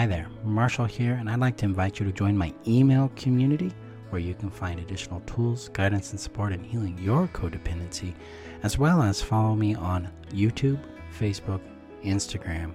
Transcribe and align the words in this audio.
Hi 0.00 0.06
there, 0.06 0.28
Marshall 0.44 0.86
here, 0.86 1.12
and 1.12 1.28
I'd 1.28 1.40
like 1.40 1.58
to 1.58 1.66
invite 1.66 2.00
you 2.00 2.06
to 2.06 2.12
join 2.12 2.34
my 2.34 2.54
email 2.66 3.12
community 3.16 3.70
where 4.08 4.22
you 4.22 4.32
can 4.32 4.48
find 4.48 4.80
additional 4.80 5.20
tools, 5.26 5.68
guidance, 5.74 6.12
and 6.12 6.18
support 6.18 6.54
in 6.54 6.64
healing 6.64 6.96
your 6.96 7.28
codependency, 7.34 8.14
as 8.62 8.78
well 8.78 9.02
as 9.02 9.20
follow 9.20 9.54
me 9.54 9.74
on 9.74 10.10
YouTube, 10.30 10.80
Facebook, 11.18 11.60
Instagram 12.02 12.72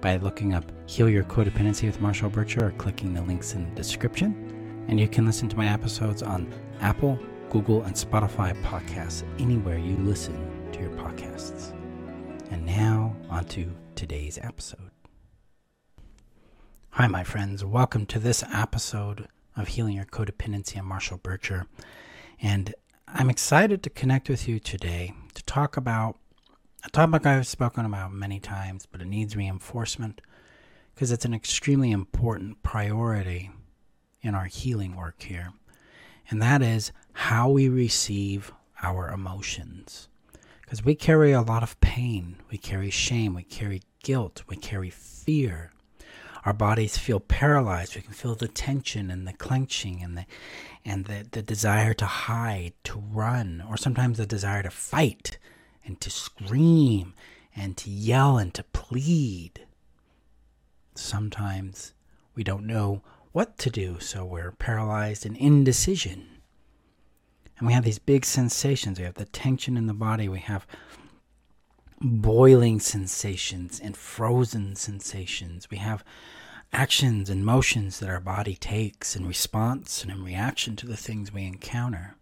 by 0.00 0.18
looking 0.18 0.54
up 0.54 0.70
Heal 0.86 1.08
Your 1.08 1.24
Codependency 1.24 1.86
with 1.86 2.00
Marshall 2.00 2.30
Burtcher 2.30 2.62
or 2.62 2.70
clicking 2.78 3.12
the 3.12 3.22
links 3.22 3.54
in 3.54 3.68
the 3.68 3.74
description. 3.74 4.84
And 4.86 5.00
you 5.00 5.08
can 5.08 5.26
listen 5.26 5.48
to 5.48 5.56
my 5.56 5.66
episodes 5.66 6.22
on 6.22 6.54
Apple, 6.80 7.18
Google, 7.50 7.82
and 7.82 7.96
Spotify 7.96 8.54
podcasts, 8.62 9.24
anywhere 9.40 9.78
you 9.78 9.96
listen 9.96 10.70
to 10.70 10.78
your 10.78 10.90
podcasts. 10.90 11.72
And 12.52 12.64
now, 12.64 13.16
on 13.30 13.46
to 13.46 13.74
today's 13.96 14.38
episode. 14.40 14.97
Hi, 16.98 17.06
my 17.06 17.22
friends. 17.22 17.64
Welcome 17.64 18.06
to 18.06 18.18
this 18.18 18.42
episode 18.52 19.28
of 19.56 19.68
Healing 19.68 19.94
Your 19.94 20.04
Codependency. 20.04 20.78
I'm 20.78 20.86
Marshall 20.86 21.18
Burtcher. 21.18 21.66
And 22.42 22.74
I'm 23.06 23.30
excited 23.30 23.84
to 23.84 23.90
connect 23.90 24.28
with 24.28 24.48
you 24.48 24.58
today 24.58 25.14
to 25.34 25.44
talk 25.44 25.76
about 25.76 26.16
a 26.84 26.90
topic 26.90 27.24
I've 27.24 27.46
spoken 27.46 27.84
about 27.84 28.12
many 28.12 28.40
times, 28.40 28.84
but 28.84 29.00
it 29.00 29.06
needs 29.06 29.36
reinforcement 29.36 30.20
because 30.92 31.12
it's 31.12 31.24
an 31.24 31.34
extremely 31.34 31.92
important 31.92 32.64
priority 32.64 33.52
in 34.20 34.34
our 34.34 34.46
healing 34.46 34.96
work 34.96 35.22
here. 35.22 35.52
And 36.30 36.42
that 36.42 36.62
is 36.62 36.90
how 37.12 37.48
we 37.48 37.68
receive 37.68 38.50
our 38.82 39.08
emotions. 39.08 40.08
Because 40.62 40.84
we 40.84 40.96
carry 40.96 41.30
a 41.30 41.42
lot 41.42 41.62
of 41.62 41.78
pain, 41.78 42.38
we 42.50 42.58
carry 42.58 42.90
shame, 42.90 43.34
we 43.34 43.44
carry 43.44 43.82
guilt, 44.02 44.42
we 44.48 44.56
carry 44.56 44.90
fear. 44.90 45.70
Our 46.48 46.54
bodies 46.54 46.96
feel 46.96 47.20
paralyzed. 47.20 47.94
We 47.94 48.00
can 48.00 48.14
feel 48.14 48.34
the 48.34 48.48
tension 48.48 49.10
and 49.10 49.28
the 49.28 49.34
clenching 49.34 50.02
and 50.02 50.16
the 50.16 50.24
and 50.82 51.04
the, 51.04 51.26
the 51.30 51.42
desire 51.42 51.92
to 51.92 52.06
hide, 52.06 52.72
to 52.84 52.98
run, 52.98 53.62
or 53.68 53.76
sometimes 53.76 54.16
the 54.16 54.24
desire 54.24 54.62
to 54.62 54.70
fight 54.70 55.36
and 55.84 56.00
to 56.00 56.08
scream 56.08 57.12
and 57.54 57.76
to 57.76 57.90
yell 57.90 58.38
and 58.38 58.54
to 58.54 58.62
plead. 58.62 59.66
Sometimes 60.94 61.92
we 62.34 62.44
don't 62.44 62.64
know 62.66 63.02
what 63.32 63.58
to 63.58 63.68
do, 63.68 64.00
so 64.00 64.24
we're 64.24 64.52
paralyzed 64.52 65.26
in 65.26 65.36
indecision. 65.36 66.28
And 67.58 67.66
we 67.66 67.74
have 67.74 67.84
these 67.84 67.98
big 67.98 68.24
sensations. 68.24 68.98
We 68.98 69.04
have 69.04 69.16
the 69.16 69.26
tension 69.26 69.76
in 69.76 69.86
the 69.86 69.92
body. 69.92 70.30
We 70.30 70.40
have 70.40 70.66
boiling 72.00 72.80
sensations 72.80 73.80
and 73.80 73.96
frozen 73.96 74.76
sensations. 74.76 75.68
We 75.70 75.78
have 75.78 76.04
actions 76.72 77.30
and 77.30 77.44
motions 77.44 77.98
that 77.98 78.10
our 78.10 78.20
body 78.20 78.54
takes 78.54 79.16
in 79.16 79.26
response 79.26 80.02
and 80.02 80.12
in 80.12 80.22
reaction 80.22 80.76
to 80.76 80.86
the 80.86 80.96
things 80.96 81.32
we 81.32 81.44
encounter. 81.44 82.16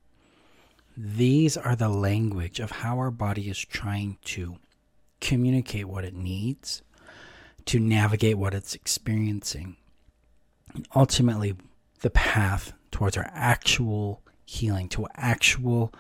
These 0.97 1.57
are 1.57 1.77
the 1.77 1.89
language 1.89 2.59
of 2.59 2.71
how 2.71 2.97
our 2.97 3.11
body 3.11 3.51
is 3.51 3.59
trying 3.59 4.17
to 4.27 4.57
communicate 5.21 5.87
what 5.87 6.05
it 6.05 6.15
needs, 6.15 6.83
to 7.67 7.79
navigate 7.79 8.39
what 8.39 8.55
it's 8.55 8.75
experiencing, 8.75 9.77
and 10.75 10.89
ultimately 10.95 11.55
the 12.01 12.11
path 12.11 12.73
towards 12.91 13.17
our 13.17 13.29
actual 13.33 14.23
healing, 14.47 14.89
to 14.91 15.07
actual 15.17 15.93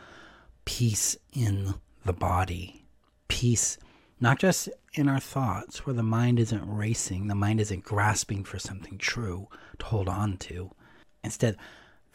peace 0.64 1.16
in 1.32 1.74
the 2.04 2.12
body. 2.12 2.85
Peace, 3.36 3.76
not 4.18 4.38
just 4.38 4.70
in 4.94 5.10
our 5.10 5.20
thoughts, 5.20 5.84
where 5.84 5.92
the 5.92 6.02
mind 6.02 6.40
isn't 6.40 6.66
racing, 6.66 7.26
the 7.26 7.34
mind 7.34 7.60
isn't 7.60 7.84
grasping 7.84 8.44
for 8.44 8.58
something 8.58 8.96
true 8.96 9.46
to 9.78 9.84
hold 9.84 10.08
on 10.08 10.38
to. 10.38 10.70
Instead, 11.22 11.58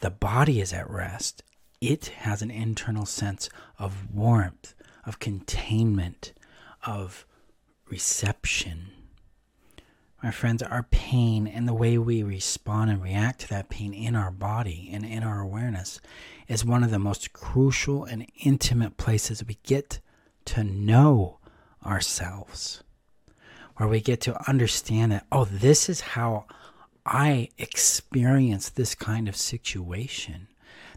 the 0.00 0.10
body 0.10 0.60
is 0.60 0.72
at 0.72 0.90
rest. 0.90 1.44
It 1.80 2.06
has 2.06 2.42
an 2.42 2.50
internal 2.50 3.06
sense 3.06 3.48
of 3.78 4.12
warmth, 4.12 4.74
of 5.06 5.20
containment, 5.20 6.32
of 6.84 7.24
reception. 7.88 8.90
My 10.24 10.32
friends, 10.32 10.60
our 10.60 10.88
pain 10.90 11.46
and 11.46 11.68
the 11.68 11.72
way 11.72 11.98
we 11.98 12.24
respond 12.24 12.90
and 12.90 13.00
react 13.00 13.42
to 13.42 13.48
that 13.50 13.70
pain 13.70 13.94
in 13.94 14.16
our 14.16 14.32
body 14.32 14.90
and 14.92 15.06
in 15.06 15.22
our 15.22 15.38
awareness 15.38 16.00
is 16.48 16.64
one 16.64 16.82
of 16.82 16.90
the 16.90 16.98
most 16.98 17.32
crucial 17.32 18.02
and 18.02 18.26
intimate 18.42 18.96
places 18.96 19.44
we 19.46 19.58
get 19.62 20.00
to 20.46 20.64
know 20.64 21.38
ourselves, 21.84 22.82
where 23.76 23.88
we 23.88 24.00
get 24.00 24.20
to 24.22 24.48
understand 24.48 25.12
that, 25.12 25.26
oh, 25.32 25.44
this 25.44 25.88
is 25.88 26.00
how 26.00 26.46
I 27.04 27.48
experience 27.58 28.68
this 28.68 28.94
kind 28.94 29.28
of 29.28 29.36
situation, 29.36 30.48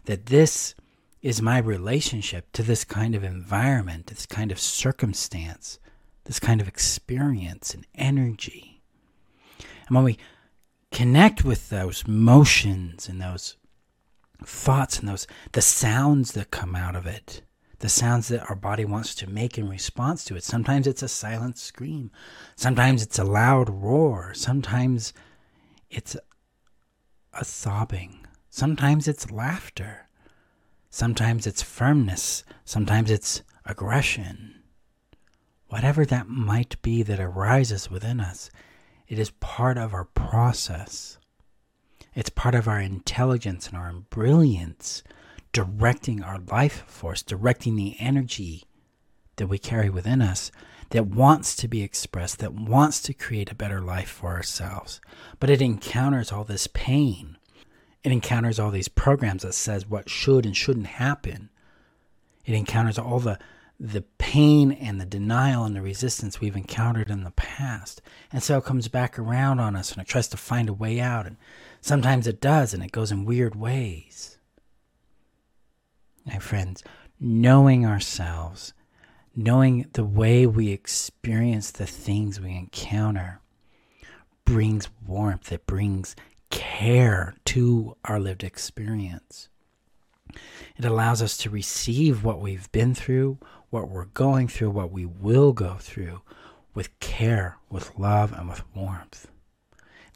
that 0.04 0.26
this 0.26 0.74
is 1.22 1.42
my 1.42 1.58
relationship 1.58 2.52
to 2.52 2.62
this 2.62 2.84
kind 2.84 3.14
of 3.14 3.24
environment, 3.24 4.06
this 4.06 4.26
kind 4.26 4.52
of 4.52 4.60
circumstance, 4.60 5.78
this 6.24 6.38
kind 6.38 6.60
of 6.60 6.68
experience 6.68 7.74
and 7.74 7.86
energy. 7.94 8.82
And 9.88 9.96
when 9.96 10.04
we 10.04 10.18
connect 10.92 11.44
with 11.44 11.68
those 11.68 12.06
motions 12.06 13.08
and 13.08 13.20
those 13.20 13.56
thoughts 14.44 14.98
and 14.98 15.08
those 15.08 15.26
the 15.52 15.62
sounds 15.62 16.32
that 16.32 16.50
come 16.50 16.76
out 16.76 16.94
of 16.94 17.06
it, 17.06 17.42
the 17.78 17.88
sounds 17.88 18.28
that 18.28 18.48
our 18.48 18.56
body 18.56 18.84
wants 18.84 19.14
to 19.16 19.28
make 19.28 19.58
in 19.58 19.68
response 19.68 20.24
to 20.24 20.36
it. 20.36 20.44
Sometimes 20.44 20.86
it's 20.86 21.02
a 21.02 21.08
silent 21.08 21.58
scream, 21.58 22.10
sometimes 22.56 23.02
it's 23.02 23.18
a 23.18 23.24
loud 23.24 23.68
roar, 23.68 24.32
sometimes 24.34 25.12
it's 25.90 26.16
a 27.34 27.44
sobbing, 27.44 28.26
sometimes 28.48 29.06
it's 29.06 29.30
laughter, 29.30 30.08
sometimes 30.90 31.46
it's 31.46 31.62
firmness, 31.62 32.44
sometimes 32.64 33.10
it's 33.10 33.42
aggression. 33.66 34.62
Whatever 35.68 36.04
that 36.06 36.28
might 36.28 36.80
be 36.80 37.02
that 37.02 37.20
arises 37.20 37.90
within 37.90 38.20
us, 38.20 38.50
it 39.08 39.18
is 39.18 39.30
part 39.30 39.76
of 39.76 39.92
our 39.92 40.04
process. 40.04 41.18
It's 42.14 42.30
part 42.30 42.54
of 42.54 42.66
our 42.66 42.80
intelligence 42.80 43.68
and 43.68 43.76
our 43.76 43.92
brilliance 43.92 45.02
directing 45.56 46.22
our 46.22 46.38
life 46.50 46.84
force, 46.86 47.22
directing 47.22 47.76
the 47.76 47.96
energy 47.98 48.64
that 49.36 49.46
we 49.46 49.58
carry 49.58 49.88
within 49.88 50.20
us 50.20 50.52
that 50.90 51.06
wants 51.06 51.56
to 51.56 51.66
be 51.66 51.80
expressed, 51.80 52.40
that 52.40 52.52
wants 52.52 53.00
to 53.00 53.14
create 53.14 53.50
a 53.50 53.54
better 53.54 53.80
life 53.80 54.10
for 54.10 54.34
ourselves. 54.34 55.00
But 55.40 55.48
it 55.48 55.62
encounters 55.62 56.30
all 56.30 56.44
this 56.44 56.66
pain. 56.66 57.38
It 58.04 58.12
encounters 58.12 58.58
all 58.58 58.70
these 58.70 58.88
programs 58.88 59.44
that 59.44 59.54
says 59.54 59.88
what 59.88 60.10
should 60.10 60.44
and 60.44 60.54
shouldn't 60.54 60.88
happen. 60.88 61.48
It 62.44 62.52
encounters 62.52 62.98
all 62.98 63.18
the 63.18 63.38
the 63.80 64.02
pain 64.18 64.72
and 64.72 65.00
the 65.00 65.06
denial 65.06 65.64
and 65.64 65.74
the 65.74 65.82
resistance 65.82 66.38
we've 66.38 66.56
encountered 66.56 67.10
in 67.10 67.24
the 67.24 67.30
past. 67.30 68.02
And 68.30 68.42
so 68.42 68.58
it 68.58 68.64
comes 68.64 68.88
back 68.88 69.18
around 69.18 69.60
on 69.60 69.74
us 69.74 69.92
and 69.92 70.02
it 70.02 70.08
tries 70.08 70.28
to 70.28 70.36
find 70.36 70.68
a 70.68 70.74
way 70.74 71.00
out. 71.00 71.26
And 71.26 71.36
sometimes 71.82 72.26
it 72.26 72.40
does, 72.40 72.72
and 72.72 72.82
it 72.82 72.92
goes 72.92 73.12
in 73.12 73.26
weird 73.26 73.54
ways 73.54 74.35
my 76.26 76.38
friends, 76.38 76.82
knowing 77.20 77.86
ourselves, 77.86 78.74
knowing 79.34 79.86
the 79.92 80.04
way 80.04 80.46
we 80.46 80.70
experience 80.70 81.70
the 81.70 81.86
things 81.86 82.40
we 82.40 82.50
encounter 82.54 83.40
brings 84.44 84.88
warmth, 85.06 85.52
it 85.52 85.66
brings 85.66 86.16
care 86.50 87.34
to 87.44 87.96
our 88.04 88.18
lived 88.18 88.44
experience. 88.44 89.48
It 90.76 90.84
allows 90.84 91.22
us 91.22 91.36
to 91.38 91.50
receive 91.50 92.24
what 92.24 92.40
we've 92.40 92.70
been 92.72 92.94
through, 92.94 93.38
what 93.70 93.88
we're 93.88 94.06
going 94.06 94.48
through, 94.48 94.70
what 94.70 94.90
we 94.90 95.06
will 95.06 95.52
go 95.52 95.76
through 95.78 96.22
with 96.74 96.98
care, 97.00 97.56
with 97.70 97.98
love, 97.98 98.32
and 98.32 98.48
with 98.48 98.62
warmth. 98.74 99.28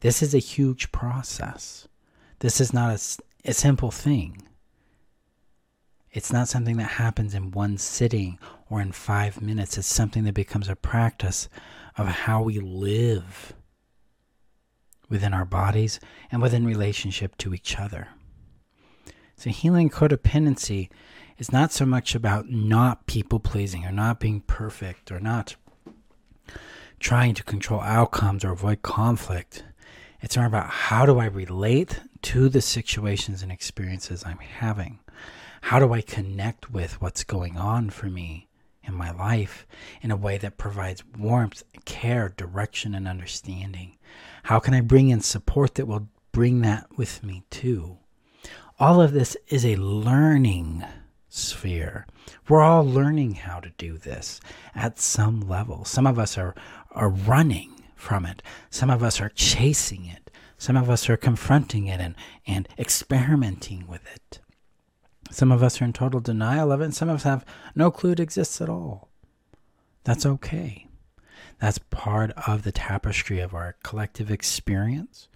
This 0.00 0.22
is 0.22 0.34
a 0.34 0.38
huge 0.38 0.92
process. 0.92 1.88
This 2.40 2.60
is 2.60 2.72
not 2.72 2.90
a, 2.90 3.50
a 3.50 3.54
simple 3.54 3.90
thing. 3.90 4.42
It's 6.12 6.32
not 6.32 6.48
something 6.48 6.76
that 6.78 6.92
happens 6.92 7.34
in 7.34 7.52
one 7.52 7.78
sitting 7.78 8.38
or 8.68 8.80
in 8.80 8.92
five 8.92 9.40
minutes. 9.40 9.78
It's 9.78 9.86
something 9.86 10.24
that 10.24 10.34
becomes 10.34 10.68
a 10.68 10.74
practice 10.74 11.48
of 11.96 12.06
how 12.06 12.42
we 12.42 12.58
live 12.58 13.54
within 15.08 15.32
our 15.32 15.44
bodies 15.44 16.00
and 16.30 16.42
within 16.42 16.64
relationship 16.64 17.36
to 17.38 17.54
each 17.54 17.78
other. 17.78 18.08
So, 19.36 19.50
healing 19.50 19.88
codependency 19.88 20.88
is 21.38 21.52
not 21.52 21.72
so 21.72 21.86
much 21.86 22.14
about 22.14 22.50
not 22.50 23.06
people 23.06 23.40
pleasing 23.40 23.84
or 23.84 23.92
not 23.92 24.20
being 24.20 24.40
perfect 24.42 25.10
or 25.10 25.20
not 25.20 25.56
trying 26.98 27.34
to 27.34 27.42
control 27.42 27.80
outcomes 27.80 28.44
or 28.44 28.52
avoid 28.52 28.82
conflict. 28.82 29.64
It's 30.20 30.36
more 30.36 30.46
about 30.46 30.68
how 30.68 31.06
do 31.06 31.18
I 31.18 31.24
relate 31.24 32.00
to 32.22 32.50
the 32.50 32.60
situations 32.60 33.42
and 33.42 33.50
experiences 33.50 34.22
I'm 34.26 34.38
having? 34.38 34.98
How 35.62 35.78
do 35.78 35.92
I 35.92 36.00
connect 36.00 36.70
with 36.70 37.00
what's 37.00 37.24
going 37.24 37.56
on 37.56 37.90
for 37.90 38.06
me 38.06 38.48
in 38.82 38.94
my 38.94 39.10
life 39.10 39.66
in 40.02 40.10
a 40.10 40.16
way 40.16 40.38
that 40.38 40.58
provides 40.58 41.04
warmth, 41.18 41.62
care, 41.84 42.28
direction, 42.28 42.94
and 42.94 43.06
understanding? 43.06 43.96
How 44.44 44.58
can 44.58 44.74
I 44.74 44.80
bring 44.80 45.10
in 45.10 45.20
support 45.20 45.74
that 45.74 45.86
will 45.86 46.08
bring 46.32 46.62
that 46.62 46.96
with 46.96 47.22
me 47.22 47.44
too? 47.50 47.98
All 48.78 49.00
of 49.00 49.12
this 49.12 49.36
is 49.48 49.64
a 49.64 49.76
learning 49.76 50.84
sphere. 51.28 52.06
We're 52.48 52.62
all 52.62 52.84
learning 52.84 53.34
how 53.34 53.60
to 53.60 53.70
do 53.78 53.96
this 53.96 54.40
at 54.74 54.98
some 54.98 55.40
level. 55.40 55.84
Some 55.84 56.06
of 56.06 56.18
us 56.18 56.36
are, 56.36 56.54
are 56.90 57.10
running 57.10 57.72
from 57.94 58.24
it, 58.24 58.42
some 58.70 58.90
of 58.90 59.02
us 59.02 59.20
are 59.20 59.28
chasing 59.28 60.06
it, 60.06 60.30
some 60.56 60.76
of 60.76 60.88
us 60.88 61.08
are 61.08 61.18
confronting 61.18 61.86
it 61.86 62.00
and, 62.00 62.14
and 62.46 62.66
experimenting 62.78 63.86
with 63.86 64.06
it. 64.14 64.40
Some 65.30 65.52
of 65.52 65.62
us 65.62 65.80
are 65.80 65.84
in 65.84 65.92
total 65.92 66.20
denial 66.20 66.72
of 66.72 66.80
it, 66.80 66.84
and 66.84 66.94
some 66.94 67.08
of 67.08 67.16
us 67.16 67.22
have 67.22 67.44
no 67.74 67.90
clue 67.90 68.12
it 68.12 68.20
exists 68.20 68.60
at 68.60 68.68
all. 68.68 69.08
That's 70.04 70.26
okay. 70.26 70.86
That's 71.60 71.78
part 71.78 72.32
of 72.48 72.62
the 72.62 72.72
tapestry 72.72 73.38
of 73.38 73.54
our 73.54 73.76
collective 73.82 74.30
experience. 74.30 75.28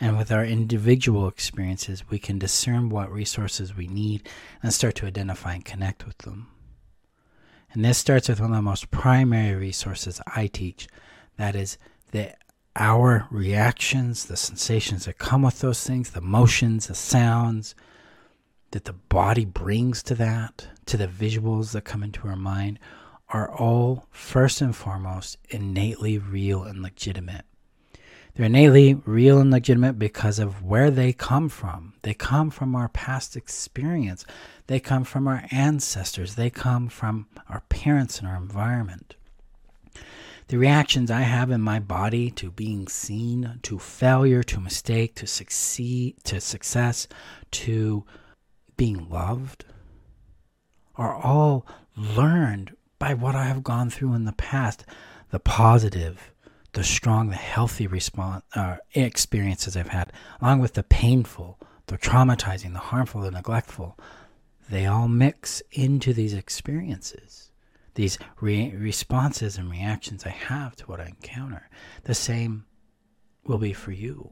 And 0.00 0.16
with 0.16 0.32
our 0.32 0.44
individual 0.44 1.28
experiences, 1.28 2.08
we 2.08 2.18
can 2.18 2.38
discern 2.38 2.88
what 2.88 3.12
resources 3.12 3.76
we 3.76 3.86
need 3.86 4.26
and 4.62 4.72
start 4.72 4.94
to 4.96 5.06
identify 5.06 5.54
and 5.54 5.64
connect 5.64 6.06
with 6.06 6.18
them. 6.18 6.48
And 7.72 7.84
this 7.84 7.98
starts 7.98 8.28
with 8.28 8.40
one 8.40 8.50
of 8.50 8.56
the 8.56 8.62
most 8.62 8.90
primary 8.90 9.54
resources 9.54 10.20
I 10.34 10.46
teach 10.46 10.88
that 11.36 11.54
is, 11.54 11.76
the, 12.12 12.34
our 12.74 13.26
reactions, 13.30 14.24
the 14.24 14.36
sensations 14.36 15.04
that 15.04 15.18
come 15.18 15.42
with 15.42 15.60
those 15.60 15.84
things, 15.84 16.10
the 16.10 16.20
motions, 16.20 16.86
the 16.86 16.94
sounds 16.94 17.74
that 18.72 18.84
the 18.84 18.92
body 18.92 19.44
brings 19.44 20.02
to 20.04 20.14
that, 20.14 20.68
to 20.86 20.96
the 20.96 21.08
visuals 21.08 21.72
that 21.72 21.84
come 21.84 22.02
into 22.02 22.28
our 22.28 22.36
mind, 22.36 22.78
are 23.28 23.50
all 23.50 24.06
first 24.10 24.60
and 24.60 24.74
foremost 24.74 25.36
innately 25.48 26.18
real 26.18 26.62
and 26.64 26.82
legitimate. 26.82 27.44
They're 28.34 28.46
innately 28.46 28.94
real 28.94 29.38
and 29.38 29.50
legitimate 29.50 29.98
because 29.98 30.38
of 30.38 30.62
where 30.62 30.90
they 30.90 31.12
come 31.12 31.48
from. 31.48 31.94
They 32.02 32.14
come 32.14 32.50
from 32.50 32.74
our 32.74 32.88
past 32.88 33.36
experience. 33.36 34.24
They 34.66 34.80
come 34.80 35.04
from 35.04 35.26
our 35.26 35.44
ancestors. 35.50 36.36
They 36.36 36.50
come 36.50 36.88
from 36.88 37.26
our 37.48 37.62
parents 37.68 38.18
and 38.18 38.28
our 38.28 38.36
environment. 38.36 39.16
The 40.48 40.58
reactions 40.58 41.10
I 41.10 41.20
have 41.20 41.50
in 41.50 41.60
my 41.60 41.78
body 41.78 42.30
to 42.32 42.50
being 42.50 42.88
seen, 42.88 43.60
to 43.62 43.78
failure, 43.78 44.42
to 44.44 44.60
mistake, 44.60 45.14
to 45.16 45.26
succeed, 45.26 46.16
to 46.24 46.40
success, 46.40 47.06
to 47.52 48.04
being 48.80 49.10
loved 49.10 49.66
are 50.96 51.14
all 51.14 51.66
learned 51.98 52.74
by 52.98 53.12
what 53.12 53.34
I 53.34 53.44
have 53.44 53.62
gone 53.62 53.90
through 53.90 54.14
in 54.14 54.24
the 54.24 54.32
past, 54.32 54.86
the 55.30 55.38
positive, 55.38 56.32
the 56.72 56.82
strong, 56.82 57.28
the 57.28 57.36
healthy 57.36 57.86
response 57.86 58.42
uh, 58.54 58.78
experiences 58.94 59.76
I've 59.76 59.88
had, 59.88 60.14
along 60.40 60.60
with 60.60 60.72
the 60.72 60.82
painful, 60.82 61.58
the 61.88 61.98
traumatizing, 61.98 62.72
the 62.72 62.78
harmful, 62.78 63.20
the 63.20 63.30
neglectful, 63.30 63.98
they 64.70 64.86
all 64.86 65.08
mix 65.08 65.62
into 65.72 66.14
these 66.14 66.32
experiences, 66.32 67.50
these 67.96 68.18
re- 68.40 68.74
responses 68.74 69.58
and 69.58 69.70
reactions 69.70 70.24
I 70.24 70.30
have 70.30 70.74
to 70.76 70.86
what 70.86 71.00
I 71.00 71.08
encounter. 71.08 71.68
The 72.04 72.14
same 72.14 72.64
will 73.44 73.58
be 73.58 73.74
for 73.74 73.92
you. 73.92 74.30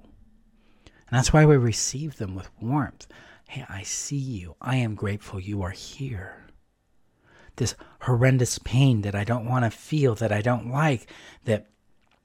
And 0.86 1.18
that's 1.18 1.34
why 1.34 1.44
we 1.44 1.58
receive 1.58 2.16
them 2.16 2.34
with 2.34 2.48
warmth. 2.62 3.06
Hey, 3.48 3.64
I 3.68 3.82
see 3.82 4.16
you. 4.16 4.54
I 4.60 4.76
am 4.76 4.94
grateful 4.94 5.40
you 5.40 5.62
are 5.62 5.70
here 5.70 6.48
this 7.58 7.74
horrendous 8.00 8.58
pain 8.58 9.02
that 9.02 9.14
I 9.14 9.24
don't 9.24 9.44
want 9.44 9.64
to 9.64 9.70
feel, 9.70 10.14
that 10.16 10.32
I 10.32 10.40
don't 10.40 10.70
like, 10.70 11.06
that 11.44 11.66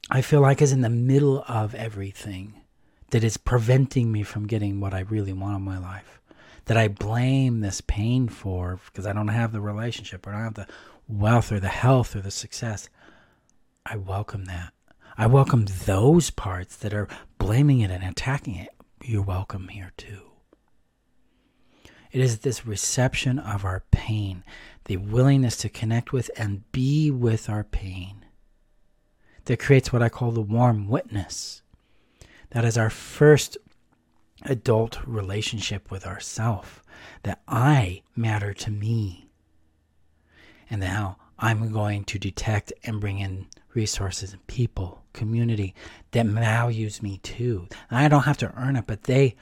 I 0.10 0.22
feel 0.22 0.42
like 0.42 0.62
is 0.62 0.72
in 0.72 0.82
the 0.82 0.90
middle 0.90 1.44
of 1.48 1.76
everything, 1.76 2.62
that 3.10 3.24
is 3.24 3.38
preventing 3.38 4.12
me 4.12 4.24
from 4.24 4.48
getting 4.48 4.80
what 4.80 4.94
I 4.94 5.02
really 5.02 5.34
want 5.34 5.58
in 5.58 5.64
my 5.64 5.78
life. 5.78 6.22
That 6.66 6.78
I 6.78 6.88
blame 6.88 7.60
this 7.60 7.82
pain 7.82 8.30
for 8.30 8.80
because 8.86 9.06
I 9.06 9.12
don't 9.12 9.28
have 9.28 9.52
the 9.52 9.60
relationship 9.60 10.26
or 10.26 10.30
I 10.30 10.34
don't 10.34 10.44
have 10.44 10.68
the 10.68 10.74
wealth 11.10 11.52
or 11.52 11.60
the 11.60 11.68
health 11.68 12.16
or 12.16 12.22
the 12.22 12.32
success. 12.32 12.90
I 13.86 13.98
welcome 13.98 14.46
that. 14.46 14.72
I 15.18 15.28
welcome 15.28 15.66
those 15.86 16.30
parts 16.30 16.78
that 16.78 16.94
are 16.94 17.10
blaming 17.38 17.82
it 17.82 17.92
and 17.92 18.04
attacking 18.04 18.56
it. 18.56 18.70
You're 19.04 19.24
welcome 19.24 19.68
here 19.68 19.92
too. 19.98 20.33
It 22.14 22.22
is 22.22 22.40
this 22.40 22.66
reception 22.66 23.40
of 23.40 23.66
our 23.66 23.84
pain 23.90 24.44
the 24.86 24.98
willingness 24.98 25.58
to 25.58 25.70
connect 25.70 26.14
with 26.14 26.30
and 26.38 26.70
be 26.72 27.10
with 27.10 27.50
our 27.50 27.64
pain 27.64 28.24
that 29.46 29.60
creates 29.60 29.92
what 29.92 30.04
I 30.04 30.10
call 30.10 30.32
the 30.32 30.42
warm 30.42 30.88
witness. 30.88 31.64
That 32.52 32.66
is 32.66 32.78
our 32.78 32.92
first 32.92 33.58
adult 34.44 35.00
relationship 35.08 35.90
with 35.90 36.06
ourself, 36.06 36.84
that 37.24 37.42
I 37.48 38.04
matter 38.16 38.54
to 38.54 38.70
me. 38.70 39.30
And 40.70 40.82
now 40.82 41.18
I'm 41.40 41.72
going 41.72 42.04
to 42.06 42.20
detect 42.20 42.72
and 42.84 43.02
bring 43.02 43.20
in 43.20 43.48
resources 43.74 44.34
and 44.34 44.46
people, 44.46 45.04
community 45.14 45.74
that 46.12 46.28
values 46.28 47.02
me 47.02 47.18
too. 47.24 47.68
I 47.90 48.08
don't 48.08 48.24
have 48.24 48.38
to 48.38 48.54
earn 48.56 48.76
it, 48.76 48.86
but 48.86 49.04
they 49.04 49.36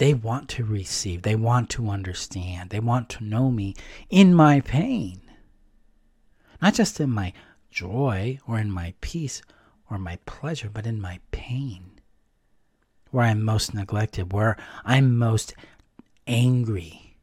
they 0.00 0.14
want 0.14 0.48
to 0.48 0.64
receive, 0.64 1.20
they 1.20 1.34
want 1.34 1.68
to 1.68 1.90
understand, 1.90 2.70
they 2.70 2.80
want 2.80 3.10
to 3.10 3.22
know 3.22 3.50
me 3.50 3.74
in 4.08 4.34
my 4.34 4.58
pain. 4.62 5.20
Not 6.62 6.72
just 6.72 6.98
in 7.00 7.10
my 7.10 7.34
joy 7.70 8.38
or 8.48 8.58
in 8.58 8.70
my 8.70 8.94
peace 9.02 9.42
or 9.90 9.98
my 9.98 10.16
pleasure, 10.24 10.70
but 10.72 10.86
in 10.86 11.02
my 11.02 11.20
pain. 11.32 12.00
Where 13.10 13.26
I'm 13.26 13.44
most 13.44 13.74
neglected, 13.74 14.32
where 14.32 14.56
I'm 14.86 15.18
most 15.18 15.52
angry. 16.26 17.18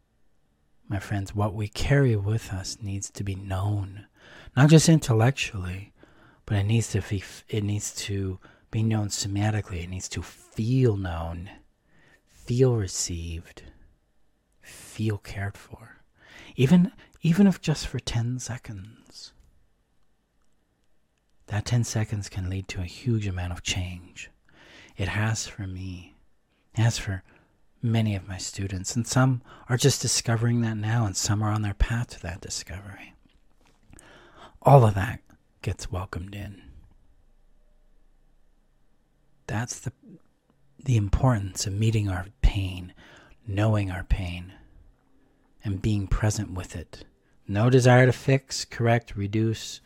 My 0.87 0.99
friends, 0.99 1.33
what 1.33 1.55
we 1.55 1.67
carry 1.67 2.15
with 2.15 2.53
us 2.53 2.77
needs 2.79 3.09
to 3.09 3.23
be 3.23 3.33
known, 3.33 4.05
not 4.55 4.69
just 4.69 4.87
intellectually, 4.87 5.93
but 6.45 6.57
it 6.57 6.65
needs 6.65 6.91
to 6.91 7.01
be, 7.01 7.23
it 7.49 7.63
needs 7.63 7.91
to 8.05 8.37
be 8.69 8.83
known 8.83 9.07
somatically. 9.07 9.83
It 9.83 9.89
needs 9.89 10.07
to 10.09 10.21
feel 10.21 10.95
known 10.95 11.49
feel 12.47 12.77
received, 12.77 13.63
feel 14.61 15.17
cared 15.17 15.57
for, 15.57 15.97
even 16.55 16.93
even 17.21 17.45
if 17.45 17.59
just 17.59 17.85
for 17.85 17.99
10 17.99 18.39
seconds. 18.39 19.33
That 21.47 21.65
10 21.65 21.83
seconds 21.83 22.29
can 22.29 22.49
lead 22.49 22.69
to 22.69 22.79
a 22.81 22.85
huge 22.85 23.27
amount 23.27 23.51
of 23.51 23.63
change. 23.63 24.31
It 24.95 25.09
has 25.09 25.45
for 25.45 25.67
me. 25.67 26.15
It 26.73 26.81
has 26.81 26.97
for 26.97 27.21
many 27.81 28.15
of 28.15 28.27
my 28.27 28.37
students, 28.37 28.95
and 28.95 29.05
some 29.05 29.41
are 29.67 29.77
just 29.77 30.01
discovering 30.01 30.61
that 30.61 30.77
now, 30.77 31.05
and 31.05 31.17
some 31.17 31.43
are 31.43 31.51
on 31.51 31.63
their 31.63 31.73
path 31.73 32.07
to 32.11 32.21
that 32.21 32.39
discovery. 32.39 33.13
All 34.61 34.85
of 34.85 34.95
that 34.95 35.19
gets 35.61 35.91
welcomed 35.91 36.33
in. 36.33 36.61
That's 39.47 39.79
the 39.79 39.91
the 40.87 40.97
importance 40.97 41.67
of 41.67 41.73
meeting 41.73 42.09
our 42.09 42.27
pain, 42.57 42.91
knowing 43.45 43.91
our 43.91 44.03
pain, 44.03 44.51
and 45.63 45.79
being 45.79 46.07
present 46.07 46.51
with 46.53 46.75
it. 46.75 47.05
No 47.47 47.69
desire 47.69 48.07
to 48.07 48.11
fix, 48.11 48.65
correct, 48.65 49.15
reduce 49.15 49.79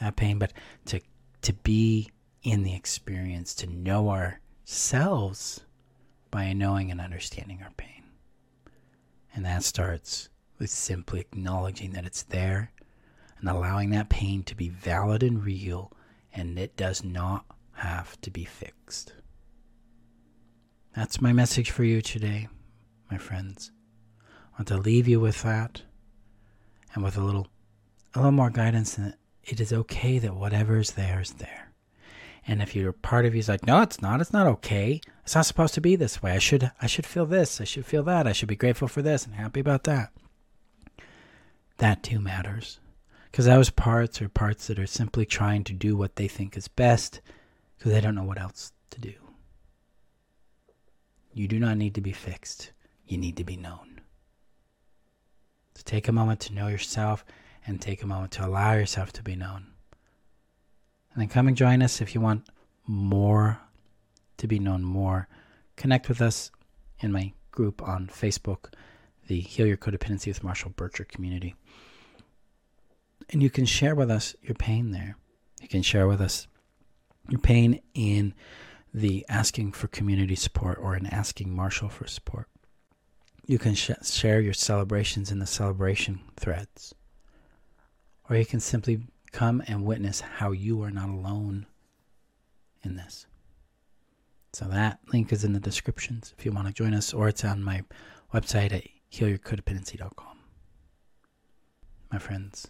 that 0.00 0.16
pain, 0.16 0.36
but 0.40 0.52
to 0.86 1.00
to 1.42 1.52
be 1.52 2.10
in 2.42 2.64
the 2.64 2.74
experience, 2.74 3.54
to 3.54 3.68
know 3.68 4.10
ourselves 4.10 5.60
by 6.32 6.52
knowing 6.52 6.90
and 6.90 7.00
understanding 7.00 7.60
our 7.62 7.70
pain. 7.76 8.02
And 9.32 9.44
that 9.44 9.62
starts 9.62 10.28
with 10.58 10.70
simply 10.70 11.20
acknowledging 11.20 11.92
that 11.92 12.06
it's 12.06 12.24
there 12.24 12.72
and 13.38 13.48
allowing 13.48 13.90
that 13.90 14.08
pain 14.08 14.42
to 14.44 14.56
be 14.56 14.68
valid 14.68 15.22
and 15.22 15.44
real, 15.44 15.92
and 16.34 16.58
it 16.58 16.76
does 16.76 17.04
not 17.04 17.44
have 17.74 18.20
to 18.22 18.32
be 18.32 18.44
fixed. 18.44 19.12
That's 20.96 21.20
my 21.20 21.34
message 21.34 21.70
for 21.70 21.84
you 21.84 22.00
today, 22.00 22.48
my 23.10 23.18
friends. 23.18 23.70
I 24.54 24.60
want 24.60 24.68
to 24.68 24.78
leave 24.78 25.06
you 25.06 25.20
with 25.20 25.42
that 25.42 25.82
and 26.94 27.04
with 27.04 27.18
a 27.18 27.20
little 27.20 27.48
a 28.14 28.18
little 28.20 28.32
more 28.32 28.48
guidance 28.48 28.94
that 28.94 29.18
it 29.44 29.60
is 29.60 29.74
okay 29.74 30.18
that 30.18 30.34
whatever 30.34 30.78
is 30.78 30.92
there 30.92 31.20
is 31.20 31.32
there. 31.32 31.70
And 32.48 32.62
if 32.62 32.74
you're 32.74 32.92
part 32.92 33.26
of 33.26 33.34
you 33.34 33.40
is 33.40 33.48
like, 33.50 33.66
no, 33.66 33.82
it's 33.82 34.00
not, 34.00 34.22
it's 34.22 34.32
not 34.32 34.46
okay. 34.46 35.02
It's 35.22 35.34
not 35.34 35.44
supposed 35.44 35.74
to 35.74 35.82
be 35.82 35.96
this 35.96 36.22
way. 36.22 36.32
I 36.32 36.38
should 36.38 36.72
I 36.80 36.86
should 36.86 37.04
feel 37.04 37.26
this, 37.26 37.60
I 37.60 37.64
should 37.64 37.84
feel 37.84 38.02
that, 38.04 38.26
I 38.26 38.32
should 38.32 38.48
be 38.48 38.56
grateful 38.56 38.88
for 38.88 39.02
this 39.02 39.26
and 39.26 39.34
happy 39.34 39.60
about 39.60 39.84
that. 39.84 40.12
That 41.76 42.02
too 42.02 42.20
matters. 42.20 42.80
Because 43.30 43.44
those 43.44 43.68
parts 43.68 44.22
are 44.22 44.30
parts 44.30 44.68
that 44.68 44.78
are 44.78 44.86
simply 44.86 45.26
trying 45.26 45.62
to 45.64 45.74
do 45.74 45.94
what 45.94 46.16
they 46.16 46.26
think 46.26 46.56
is 46.56 46.68
best 46.68 47.20
because 47.76 47.92
they 47.92 48.00
don't 48.00 48.14
know 48.14 48.24
what 48.24 48.40
else 48.40 48.72
to 48.92 49.00
do. 49.02 49.12
You 51.36 51.48
do 51.48 51.60
not 51.60 51.76
need 51.76 51.94
to 51.96 52.00
be 52.00 52.12
fixed, 52.12 52.72
you 53.04 53.18
need 53.18 53.36
to 53.36 53.44
be 53.44 53.58
known. 53.58 54.00
So 55.74 55.82
take 55.84 56.08
a 56.08 56.12
moment 56.12 56.40
to 56.40 56.54
know 56.54 56.68
yourself 56.68 57.26
and 57.66 57.78
take 57.78 58.02
a 58.02 58.06
moment 58.06 58.32
to 58.32 58.46
allow 58.46 58.72
yourself 58.72 59.12
to 59.12 59.22
be 59.22 59.36
known. 59.36 59.66
And 61.12 61.20
then 61.20 61.28
come 61.28 61.46
and 61.46 61.54
join 61.54 61.82
us 61.82 62.00
if 62.00 62.14
you 62.14 62.22
want 62.22 62.48
more 62.86 63.60
to 64.38 64.46
be 64.46 64.58
known 64.58 64.82
more. 64.82 65.28
Connect 65.76 66.08
with 66.08 66.22
us 66.22 66.50
in 67.00 67.12
my 67.12 67.34
group 67.50 67.86
on 67.86 68.06
Facebook, 68.06 68.72
the 69.26 69.38
Heal 69.38 69.66
Your 69.66 69.76
Codependency 69.76 70.28
with 70.28 70.42
Marshall 70.42 70.70
Burtcher 70.70 71.06
community. 71.06 71.54
And 73.28 73.42
you 73.42 73.50
can 73.50 73.66
share 73.66 73.94
with 73.94 74.10
us 74.10 74.34
your 74.40 74.54
pain 74.54 74.92
there. 74.92 75.18
You 75.60 75.68
can 75.68 75.82
share 75.82 76.08
with 76.08 76.22
us 76.22 76.46
your 77.28 77.40
pain 77.40 77.82
in 77.92 78.32
the 78.96 79.26
asking 79.28 79.70
for 79.72 79.88
community 79.88 80.34
support 80.34 80.78
or 80.80 80.96
in 80.96 81.04
asking 81.04 81.54
Marshall 81.54 81.90
for 81.90 82.06
support. 82.06 82.48
You 83.44 83.58
can 83.58 83.74
sh- 83.74 83.90
share 84.02 84.40
your 84.40 84.54
celebrations 84.54 85.30
in 85.30 85.38
the 85.38 85.46
celebration 85.46 86.20
threads. 86.38 86.94
Or 88.30 88.36
you 88.36 88.46
can 88.46 88.58
simply 88.58 89.02
come 89.32 89.62
and 89.66 89.84
witness 89.84 90.20
how 90.20 90.52
you 90.52 90.82
are 90.82 90.90
not 90.90 91.10
alone 91.10 91.66
in 92.82 92.96
this. 92.96 93.26
So 94.54 94.64
that 94.64 94.98
link 95.12 95.30
is 95.30 95.44
in 95.44 95.52
the 95.52 95.60
descriptions 95.60 96.32
if 96.38 96.46
you 96.46 96.52
want 96.52 96.66
to 96.66 96.72
join 96.72 96.94
us, 96.94 97.12
or 97.12 97.28
it's 97.28 97.44
on 97.44 97.62
my 97.62 97.84
website 98.32 98.72
at 98.72 98.84
healyourcodependency.com. 99.12 100.38
My 102.10 102.18
friends, 102.18 102.68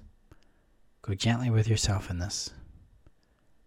go 1.03 1.15
gently 1.15 1.51
with 1.51 1.69
yourself 1.69 2.11
in 2.11 2.19
this. 2.19 2.51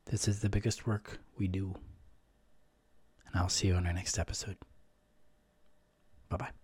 This 0.07 0.27
is 0.27 0.41
the 0.41 0.49
biggest 0.49 0.85
work 0.85 1.19
we 1.37 1.47
do. 1.47 1.75
And 3.31 3.41
I'll 3.41 3.50
see 3.50 3.67
you 3.67 3.75
on 3.75 3.86
our 3.88 3.93
next 3.93 4.17
episode. 4.17 4.57
Bye 6.29 6.38
bye. 6.38 6.58